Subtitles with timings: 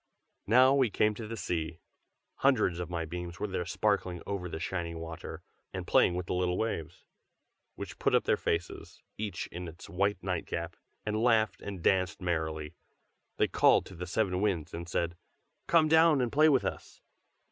[0.47, 1.77] Now we came to the sea.
[2.37, 5.43] Hundreds of my beams were there sparkling over the shining water,
[5.73, 7.05] and playing with the little waves,
[7.75, 10.75] which put up their faces, each in its white nightcap,
[11.05, 12.73] and laughed and danced merrily.
[13.37, 15.17] They called to the seven Winds and said:
[15.67, 16.99] "Come down and play with us!"